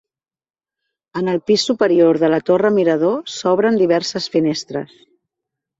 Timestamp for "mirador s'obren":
2.79-3.79